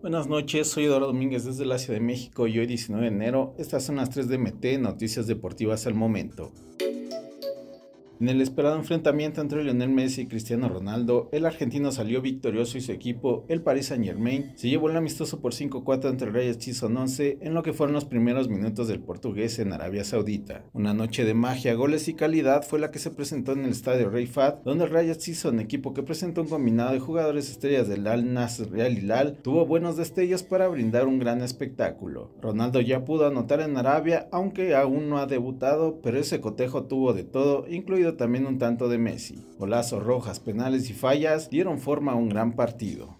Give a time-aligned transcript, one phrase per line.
[0.00, 3.54] Buenas noches, soy Eduardo Domínguez desde la Ciudad de México y hoy 19 de enero,
[3.58, 6.52] estas son las 3 de MT, noticias deportivas al momento.
[8.20, 12.80] En el esperado enfrentamiento entre Lionel Messi y Cristiano Ronaldo, el argentino salió victorioso y
[12.80, 16.96] su equipo, el Paris Saint Germain, se llevó el amistoso por 5-4 entre Reyes Chison
[16.96, 20.64] 11 en lo que fueron los primeros minutos del portugués en Arabia Saudita.
[20.72, 24.10] Una noche de magia, goles y calidad fue la que se presentó en el estadio
[24.10, 28.04] Rey Fad, donde el Reyes Chison, equipo que presentó un combinado de jugadores estrellas del
[28.08, 32.32] Al Nasr Real Hilal, tuvo buenos destellos para brindar un gran espectáculo.
[32.40, 37.12] Ronaldo ya pudo anotar en Arabia, aunque aún no ha debutado, pero ese cotejo tuvo
[37.12, 39.44] de todo, incluido también un tanto de Messi.
[39.58, 43.18] Golazos rojas, penales y fallas dieron forma a un gran partido.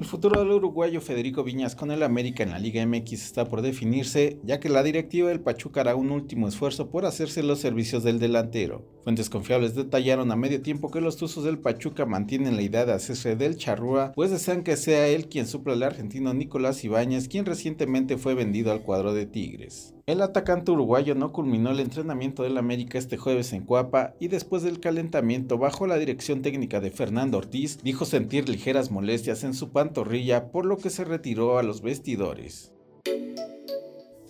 [0.00, 3.60] El futuro del uruguayo Federico Viñas con el América en la Liga MX está por
[3.60, 8.02] definirse, ya que la directiva del Pachuca hará un último esfuerzo por hacerse los servicios
[8.02, 8.88] del delantero.
[9.04, 12.94] Fuentes confiables detallaron a medio tiempo que los Tuzos del Pachuca mantienen la idea de
[12.94, 17.44] hacerse del charrúa, pues desean que sea él quien supla al argentino Nicolás Ibáñez, quien
[17.44, 19.94] recientemente fue vendido al cuadro de Tigres.
[20.10, 24.64] El atacante uruguayo no culminó el entrenamiento del América este jueves en Cuapa y después
[24.64, 29.70] del calentamiento bajo la dirección técnica de Fernando Ortiz dijo sentir ligeras molestias en su
[29.70, 32.72] pantorrilla por lo que se retiró a los vestidores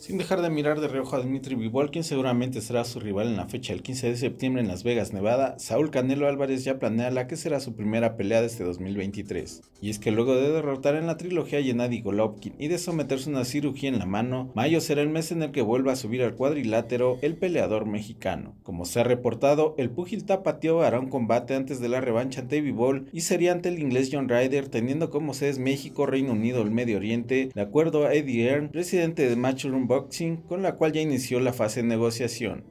[0.00, 3.36] sin dejar de mirar de reojo a Dmitry Vivol, quien seguramente será su rival en
[3.36, 7.10] la fecha del 15 de septiembre en Las Vegas, Nevada, Saúl Canelo Álvarez ya planea
[7.10, 9.60] la que será su primera pelea de este 2023.
[9.82, 13.28] Y es que luego de derrotar en la trilogía a Gennady Golovkin y de someterse
[13.28, 15.96] a una cirugía en la mano, mayo será el mes en el que vuelva a
[15.96, 18.54] subir al cuadrilátero el peleador mexicano.
[18.62, 22.62] Como se ha reportado, el púgil tapatío hará un combate antes de la revancha ante
[22.62, 26.70] Vivol y sería ante el inglés John Ryder, teniendo como sedes México, Reino Unido, el
[26.70, 31.00] Medio Oriente, de acuerdo a Eddie Earn, presidente de Matchroom Box con la cual ya
[31.00, 32.62] inició la fase de negociación.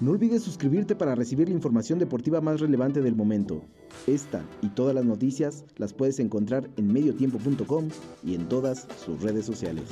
[0.00, 3.62] No olvides suscribirte para recibir la información deportiva más relevante del momento.
[4.08, 7.90] Esta y todas las noticias las puedes encontrar en mediotiempo.com
[8.24, 9.84] y en todas sus redes sociales.